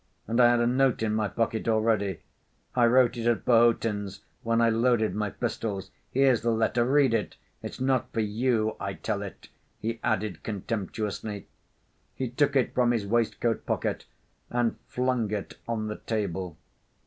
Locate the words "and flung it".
14.49-15.59